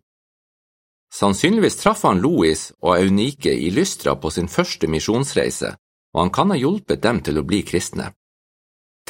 Sannsynligvis 1.10 1.80
traff 1.82 2.06
han 2.06 2.22
Louis 2.22 2.70
og 2.82 2.94
Eunike 3.00 3.50
i 3.50 3.70
Lystra 3.74 4.14
på 4.14 4.30
sin 4.30 4.46
første 4.48 4.86
misjonsreise, 4.86 5.74
og 6.14 6.20
han 6.22 6.30
kan 6.30 6.54
ha 6.54 6.56
hjulpet 6.56 7.02
dem 7.02 7.18
til 7.26 7.42
å 7.42 7.46
bli 7.46 7.64
kristne. 7.66 8.12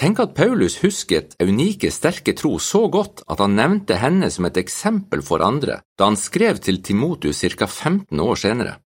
Tenk 0.01 0.17
at 0.23 0.33
Paulus 0.33 0.79
husket 0.81 1.35
Eunikes 1.45 1.99
sterke 2.01 2.33
tro 2.33 2.55
så 2.57 2.87
godt 2.89 3.21
at 3.29 3.41
han 3.43 3.53
nevnte 3.53 3.99
henne 4.01 4.31
som 4.33 4.47
et 4.49 4.57
eksempel 4.57 5.21
for 5.21 5.45
andre 5.45 5.83
da 6.01 6.07
han 6.09 6.17
skrev 6.17 6.57
til 6.65 6.79
Timotus 6.81 7.43
ca. 7.45 7.67
15 7.67 8.21
år 8.25 8.39
senere. 8.41 8.79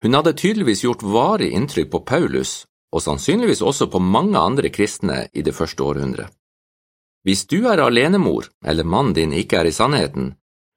Hun 0.00 0.14
hadde 0.16 0.32
tydeligvis 0.32 0.86
gjort 0.86 1.02
varig 1.04 1.50
inntrykk 1.52 1.90
på 1.92 2.00
Paulus, 2.00 2.64
og 2.94 3.02
sannsynligvis 3.04 3.60
også 3.60 3.90
på 3.92 4.00
mange 4.00 4.38
andre 4.38 4.70
kristne 4.72 5.26
i 5.34 5.42
det 5.42 5.52
første 5.52 5.84
århundret. 5.84 6.32
Hvis 7.26 7.44
du 7.44 7.66
er 7.68 7.82
alenemor, 7.84 8.48
eller 8.64 8.88
mannen 8.88 9.12
din 9.12 9.34
ikke 9.36 9.58
er 9.58 9.68
i 9.68 9.74
sannheten, 9.74 10.30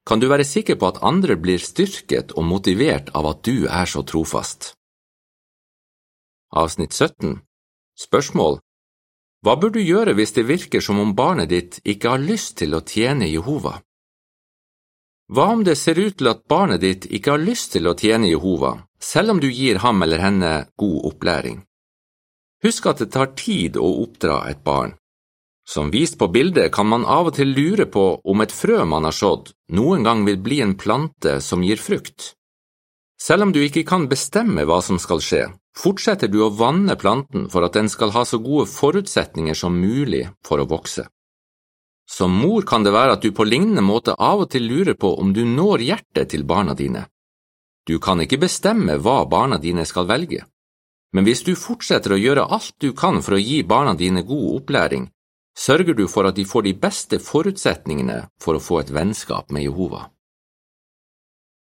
kan 0.04 0.20
du 0.20 0.26
være 0.28 0.44
sikker 0.44 0.76
på 0.76 0.90
at 0.90 1.00
andre 1.00 1.38
blir 1.38 1.62
styrket 1.62 2.34
og 2.36 2.44
motivert 2.44 3.08
av 3.14 3.30
at 3.30 3.40
du 3.46 3.64
er 3.70 3.88
så 3.88 4.02
trofast. 4.02 4.74
Avsnitt 6.52 6.92
17 6.92 7.38
Spørsmål 7.96 8.58
Hva 9.42 9.56
bør 9.58 9.72
du 9.74 9.80
gjøre 9.82 10.14
hvis 10.14 10.36
det 10.36 10.46
virker 10.46 10.82
som 10.84 11.00
om 11.02 11.16
barnet 11.18 11.50
ditt 11.50 11.80
ikke 11.82 12.14
har 12.14 12.22
lyst 12.22 12.60
til 12.60 12.76
å 12.78 12.84
tjene 12.86 13.26
Jehova? 13.26 13.80
Hva 15.34 15.46
om 15.56 15.64
det 15.66 15.74
ser 15.80 15.98
ut 15.98 16.14
til 16.20 16.30
at 16.30 16.44
barnet 16.46 16.82
ditt 16.84 17.08
ikke 17.10 17.34
har 17.34 17.42
lyst 17.42 17.72
til 17.74 17.88
å 17.90 17.96
tjene 17.98 18.30
Jehova, 18.30 18.76
selv 19.02 19.34
om 19.34 19.40
du 19.42 19.48
gir 19.50 19.80
ham 19.82 20.02
eller 20.06 20.22
henne 20.22 20.52
god 20.78 20.98
opplæring? 21.10 21.62
Husk 22.62 22.86
at 22.86 23.02
det 23.02 23.10
tar 23.16 23.32
tid 23.34 23.78
å 23.80 23.88
oppdra 24.04 24.44
et 24.50 24.62
barn. 24.62 24.94
Som 25.66 25.90
vist 25.90 26.18
på 26.18 26.28
bildet 26.30 26.70
kan 26.74 26.86
man 26.86 27.02
av 27.02 27.32
og 27.32 27.36
til 27.38 27.50
lure 27.50 27.88
på 27.90 28.04
om 28.22 28.42
et 28.46 28.54
frø 28.54 28.84
man 28.86 29.08
har 29.08 29.16
sådd, 29.16 29.50
noen 29.74 30.06
gang 30.06 30.22
vil 30.26 30.38
bli 30.38 30.60
en 30.62 30.76
plante 30.78 31.40
som 31.42 31.66
gir 31.66 31.82
frukt. 31.82 32.34
Selv 33.22 33.46
om 33.46 33.52
du 33.54 33.60
ikke 33.62 33.84
kan 33.86 34.08
bestemme 34.10 34.64
hva 34.66 34.80
som 34.82 34.98
skal 34.98 35.20
skje, 35.22 35.42
fortsetter 35.78 36.30
du 36.32 36.40
å 36.42 36.50
vanne 36.58 36.96
planten 36.98 37.44
for 37.52 37.62
at 37.62 37.76
den 37.78 37.90
skal 37.92 38.10
ha 38.16 38.24
så 38.26 38.40
gode 38.42 38.66
forutsetninger 38.72 39.54
som 39.54 39.76
mulig 39.78 40.24
for 40.46 40.58
å 40.58 40.66
vokse. 40.66 41.04
Som 42.10 42.34
mor 42.34 42.66
kan 42.66 42.82
det 42.82 42.92
være 42.92 43.14
at 43.16 43.22
du 43.22 43.30
på 43.30 43.46
lignende 43.46 43.84
måte 43.86 44.16
av 44.18 44.42
og 44.42 44.50
til 44.50 44.66
lurer 44.66 44.98
på 44.98 45.12
om 45.22 45.30
du 45.36 45.44
når 45.46 45.84
hjertet 45.86 46.32
til 46.32 46.42
barna 46.42 46.74
dine. 46.74 47.04
Du 47.86 48.00
kan 48.02 48.20
ikke 48.24 48.40
bestemme 48.42 48.98
hva 48.98 49.22
barna 49.30 49.58
dine 49.62 49.86
skal 49.86 50.08
velge, 50.10 50.42
men 51.14 51.26
hvis 51.28 51.44
du 51.46 51.54
fortsetter 51.58 52.14
å 52.14 52.20
gjøre 52.20 52.48
alt 52.56 52.74
du 52.82 52.90
kan 52.96 53.20
for 53.22 53.36
å 53.36 53.42
gi 53.42 53.62
barna 53.62 53.94
dine 53.94 54.24
god 54.26 54.48
opplæring, 54.56 55.06
sørger 55.54 55.94
du 55.94 56.08
for 56.08 56.26
at 56.26 56.38
de 56.40 56.46
får 56.48 56.66
de 56.66 56.74
beste 56.74 57.22
forutsetningene 57.22 58.24
for 58.42 58.58
å 58.58 58.64
få 58.64 58.80
et 58.82 58.90
vennskap 58.90 59.52
med 59.52 59.68
Jehova. 59.68 60.08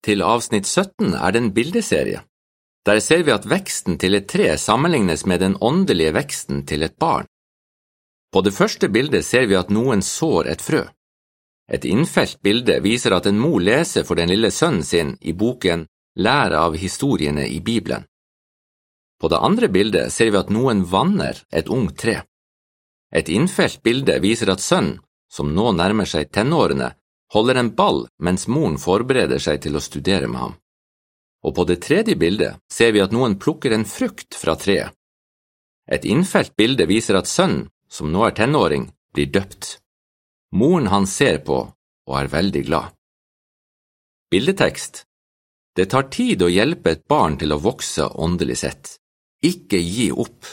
Til 0.02 0.22
avsnitt 0.26 0.66
17 0.66 1.14
er 1.14 1.32
det 1.32 1.40
en 1.42 1.52
bildeserie. 1.54 2.22
Der 2.86 2.98
ser 2.98 3.22
vi 3.22 3.30
at 3.30 3.46
veksten 3.46 3.98
til 4.02 4.18
et 4.18 4.26
tre 4.26 4.56
sammenlignes 4.58 5.22
med 5.30 5.40
den 5.40 5.54
åndelige 5.60 6.14
veksten 6.16 6.64
til 6.66 6.82
et 6.82 6.98
barn. 6.98 7.28
På 8.32 8.42
det 8.42 8.54
første 8.56 8.88
bildet 8.88 9.24
ser 9.24 9.46
vi 9.46 9.54
at 9.54 9.70
noen 9.70 10.02
sår 10.02 10.48
et 10.50 10.64
frø. 10.64 10.82
Et 11.70 11.84
innfelt 11.84 12.40
bilde 12.42 12.80
viser 12.82 13.14
at 13.14 13.28
en 13.30 13.38
mor 13.38 13.60
leser 13.60 14.02
for 14.08 14.18
den 14.18 14.32
lille 14.32 14.50
sønnen 14.50 14.82
sin 14.82 15.16
i 15.20 15.32
boken 15.32 15.86
Lære 16.18 16.58
av 16.58 16.74
historiene 16.76 17.46
i 17.48 17.60
Bibelen. 17.60 18.04
På 19.20 19.30
det 19.32 19.38
andre 19.38 19.68
bildet 19.68 20.12
ser 20.12 20.32
vi 20.32 20.36
at 20.36 20.50
noen 20.50 20.82
vanner 20.84 21.38
et 21.48 21.70
ungt 21.72 21.94
tre. 22.02 22.18
Et 23.14 23.28
innfelt 23.28 23.80
bilde 23.82 24.18
viser 24.20 24.50
at 24.52 24.60
sønnen, 24.60 24.98
som 25.32 25.54
nå 25.54 25.70
nærmer 25.72 26.08
seg 26.08 26.28
tenårene, 26.34 26.90
holder 27.32 27.60
en 27.60 27.74
ball 27.74 28.06
mens 28.22 28.48
moren 28.48 28.78
forbereder 28.78 29.40
seg 29.40 29.62
til 29.64 29.76
å 29.76 29.84
studere 29.84 30.28
med 30.28 30.40
ham. 30.40 30.56
Og 31.42 31.54
på 31.56 31.64
det 31.66 31.80
tredje 31.82 32.16
bildet 32.18 32.60
ser 32.70 32.92
vi 32.94 33.02
at 33.02 33.14
noen 33.14 33.38
plukker 33.40 33.74
en 33.74 33.86
frukt 33.88 34.36
fra 34.38 34.54
treet. 34.58 34.92
Et 35.90 36.04
innfelt 36.06 36.54
bilde 36.56 36.86
viser 36.86 37.18
at 37.18 37.26
sønnen, 37.26 37.66
som 37.90 38.12
nå 38.12 38.22
er 38.24 38.36
tenåring, 38.36 38.86
blir 39.12 39.28
døpt. 39.32 39.78
Moren 40.54 40.88
han 40.92 41.06
ser 41.06 41.42
på 41.44 41.58
og 42.08 42.14
er 42.18 42.30
veldig 42.32 42.62
glad. 42.68 42.94
Bildetekst 44.32 45.04
Det 45.76 45.88
tar 45.92 46.08
tid 46.12 46.42
å 46.44 46.50
hjelpe 46.52 46.92
et 46.92 47.06
barn 47.08 47.38
til 47.40 47.52
å 47.52 47.60
vokse 47.60 48.06
åndelig 48.24 48.58
sett. 48.60 48.96
Ikke 49.42 49.80
gi 49.80 50.10
opp. 50.12 50.46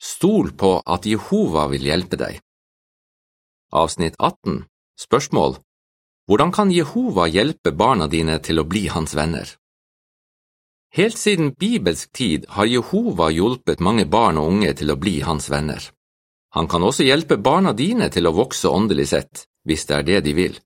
Stol 0.00 0.52
på 0.56 0.78
at 0.80 1.06
Jehova 1.06 1.66
vil 1.72 1.84
hjelpe 1.88 2.18
deg. 2.20 2.40
Avsnitt 3.72 4.16
18 4.18 4.64
Spørsmål 4.96 5.58
Hvordan 6.26 6.52
kan 6.56 6.70
Jehova 6.72 7.26
hjelpe 7.28 7.70
barna 7.76 8.06
dine 8.08 8.38
til 8.40 8.62
å 8.62 8.64
bli 8.64 8.86
hans 8.88 9.12
venner? 9.14 9.50
Helt 10.96 11.18
siden 11.20 11.50
bibelsk 11.52 12.12
tid 12.16 12.46
har 12.56 12.64
Jehova 12.64 13.28
hjulpet 13.28 13.82
mange 13.84 14.06
barn 14.08 14.40
og 14.40 14.48
unge 14.54 14.72
til 14.78 14.90
å 14.90 14.96
bli 14.96 15.18
hans 15.20 15.50
venner. 15.52 15.82
Han 16.56 16.68
kan 16.72 16.82
også 16.82 17.04
hjelpe 17.04 17.36
barna 17.36 17.74
dine 17.76 18.08
til 18.08 18.24
å 18.24 18.32
vokse 18.38 18.72
åndelig 18.72 19.10
sett, 19.10 19.44
hvis 19.68 19.84
det 19.84 19.98
er 19.98 20.06
det 20.08 20.22
de 20.24 20.34
vil. 20.38 20.56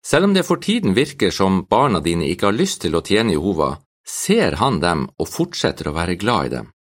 Selv 0.00 0.30
om 0.30 0.32
det 0.32 0.46
for 0.48 0.56
tiden 0.56 0.96
virker 0.96 1.30
som 1.30 1.66
barna 1.68 2.00
dine 2.00 2.24
ikke 2.32 2.48
har 2.48 2.56
lyst 2.56 2.80
til 2.86 2.96
å 2.96 3.04
tjene 3.04 3.36
Jehova, 3.36 3.74
ser 4.08 4.56
han 4.56 4.80
dem 4.80 5.04
og 5.20 5.28
fortsetter 5.28 5.92
å 5.92 5.96
være 6.00 6.16
glad 6.16 6.46
i 6.46 6.54
dem. 6.56 6.72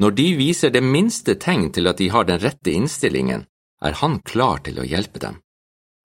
Når 0.00 0.16
de 0.16 0.28
viser 0.40 0.72
det 0.72 0.80
minste 0.80 1.36
tegn 1.36 1.68
til 1.76 1.92
at 1.92 2.00
de 2.00 2.08
har 2.08 2.24
den 2.24 2.40
rette 2.40 2.72
innstillingen, 2.72 3.44
er 3.84 4.00
han 4.00 4.20
klar 4.24 4.64
til 4.64 4.80
å 4.80 4.88
hjelpe 4.88 5.20
dem. 5.20 5.36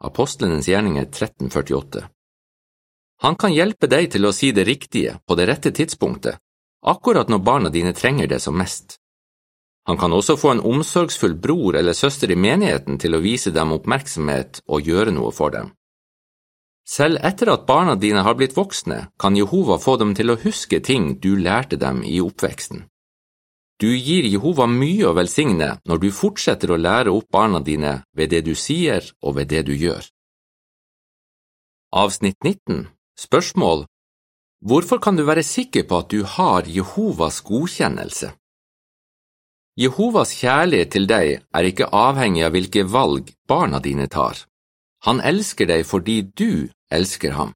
Apostlenes 0.03 0.67
gjerninger 0.67 1.07
1348 1.07 2.09
han 3.17 3.35
kan 3.35 3.53
hjelpe 3.53 3.87
deg 3.87 4.09
til 4.11 4.27
å 4.27 4.33
si 4.35 4.51
det 4.51 4.65
riktige 4.67 5.15
på 5.25 5.37
det 5.39 5.47
rette 5.49 5.71
tidspunktet, 5.71 6.37
akkurat 6.85 7.31
når 7.31 7.43
barna 7.47 7.71
dine 7.71 7.93
trenger 7.95 8.27
det 8.27 8.41
som 8.43 8.57
mest. 8.57 8.99
Han 9.87 9.97
kan 10.01 10.13
også 10.13 10.35
få 10.37 10.51
en 10.51 10.63
omsorgsfull 10.65 11.35
bror 11.37 11.77
eller 11.77 11.93
søster 11.93 12.31
i 12.31 12.35
menigheten 12.35 12.97
til 13.01 13.15
å 13.15 13.21
vise 13.21 13.53
dem 13.53 13.71
oppmerksomhet 13.75 14.63
og 14.65 14.89
gjøre 14.89 15.13
noe 15.13 15.31
for 15.31 15.53
dem. 15.53 15.71
Selv 16.85 17.21
etter 17.25 17.49
at 17.53 17.65
barna 17.65 17.95
dine 17.95 18.21
har 18.25 18.35
blitt 18.37 18.57
voksne, 18.57 19.07
kan 19.17 19.37
Jehova 19.37 19.77
få 19.81 19.95
dem 20.01 20.13
til 20.17 20.33
å 20.33 20.39
huske 20.41 20.81
ting 20.85 21.15
du 21.21 21.33
lærte 21.37 21.79
dem 21.81 22.03
i 22.05 22.19
oppveksten. 22.21 22.85
Du 23.81 23.89
gir 23.91 24.23
Jehova 24.23 24.69
mye 24.71 25.09
å 25.09 25.15
velsigne 25.17 25.73
når 25.83 25.99
du 26.03 26.07
fortsetter 26.15 26.71
å 26.71 26.79
lære 26.79 27.11
opp 27.11 27.27
barna 27.31 27.59
dine 27.59 27.97
ved 28.15 28.31
det 28.31 28.45
du 28.47 28.53
sier 28.55 29.03
og 29.19 29.35
ved 29.35 29.51
det 29.51 29.65
du 29.67 29.73
gjør. 29.75 30.05
Avsnitt 31.91 32.39
19 32.43 32.87
Spørsmål 33.19 33.85
Hvorfor 34.63 35.01
kan 35.03 35.19
du 35.19 35.25
være 35.27 35.43
sikker 35.43 35.83
på 35.89 35.99
at 36.01 36.09
du 36.09 36.23
har 36.23 36.67
Jehovas 36.71 37.41
godkjennelse? 37.43 38.31
Jehovas 39.75 40.31
kjærlighet 40.39 40.91
til 40.95 41.07
deg 41.11 41.43
er 41.43 41.67
ikke 41.67 41.91
avhengig 41.91 42.45
av 42.47 42.55
hvilke 42.55 42.85
valg 42.87 43.33
barna 43.47 43.81
dine 43.83 44.07
tar. 44.07 44.39
Han 45.03 45.19
elsker 45.19 45.67
deg 45.67 45.83
fordi 45.83 46.21
du 46.31 46.71
elsker 46.87 47.35
ham. 47.35 47.51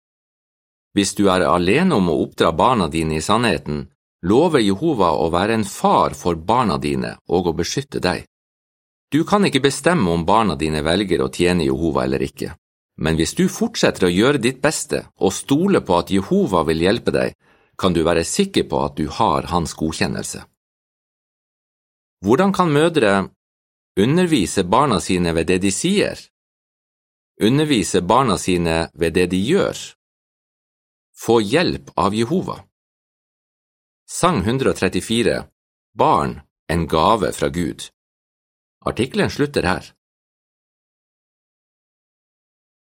Hvis 0.93 1.15
du 1.15 1.29
er 1.31 1.47
alene 1.47 1.95
om 1.95 2.11
å 2.11 2.17
oppdra 2.25 2.51
barna 2.51 2.89
dine 2.91 3.15
i 3.15 3.23
sannheten, 3.23 3.87
lover 4.21 4.59
Jehova 4.59 5.11
å 5.15 5.29
være 5.31 5.55
en 5.59 5.65
far 5.65 6.15
for 6.17 6.35
barna 6.35 6.77
dine 6.77 7.15
og 7.27 7.47
å 7.47 7.55
beskytte 7.55 8.01
deg. 8.03 8.25
Du 9.11 9.23
kan 9.25 9.45
ikke 9.45 9.63
bestemme 9.63 10.11
om 10.11 10.25
barna 10.25 10.55
dine 10.55 10.83
velger 10.85 11.23
å 11.23 11.31
tjene 11.33 11.65
Jehova 11.65 12.03
eller 12.03 12.21
ikke. 12.21 12.53
Men 12.99 13.15
hvis 13.15 13.33
du 13.33 13.47
fortsetter 13.49 14.05
å 14.05 14.11
gjøre 14.11 14.41
ditt 14.43 14.59
beste 14.61 15.05
og 15.17 15.33
stole 15.33 15.81
på 15.81 15.97
at 15.97 16.11
Jehova 16.11 16.65
vil 16.67 16.83
hjelpe 16.83 17.15
deg, 17.15 17.33
kan 17.79 17.95
du 17.95 18.03
være 18.03 18.25
sikker 18.27 18.67
på 18.67 18.83
at 18.83 18.97
du 18.99 19.07
har 19.07 19.47
hans 19.53 19.73
godkjennelse. 19.73 20.43
Hvordan 22.19 22.51
kan 22.51 22.67
mødre 22.67 23.29
undervise 23.95 24.65
barna 24.67 24.99
sine 24.99 25.31
ved 25.33 25.47
det 25.47 25.61
de 25.63 25.71
sier? 25.71 26.19
Undervise 27.39 28.01
barna 28.03 28.35
sine 28.37 28.89
ved 28.93 29.15
det 29.15 29.29
de 29.31 29.39
gjør? 29.39 29.77
Få 31.15 31.39
hjelp 31.39 31.93
av 31.95 32.13
Jehova. 32.13 32.59
Sang 34.11 34.39
134 34.41 35.45
Barn, 35.93 36.41
en 36.67 36.87
gave 36.87 37.29
fra 37.31 37.47
Gud. 37.49 37.83
Artikkelen 38.85 39.29
slutter 39.29 39.67
her. 39.69 39.91